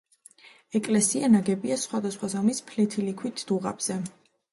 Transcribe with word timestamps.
ეკლესია 0.77 1.27
ნაგებია 1.33 1.77
სხვადასხვა 1.81 2.29
ზომის 2.31 2.61
ფლეთილი 2.71 3.13
ქვით 3.21 3.45
დუღაბზე. 3.53 3.99